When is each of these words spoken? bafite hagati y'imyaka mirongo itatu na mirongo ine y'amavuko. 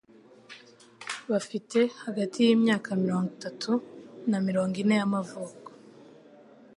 bafite 1.31 1.79
hagati 2.03 2.37
y'imyaka 2.45 2.89
mirongo 3.03 3.27
itatu 3.37 3.71
na 4.29 4.37
mirongo 4.47 4.75
ine 4.83 4.95
y'amavuko. 4.99 5.69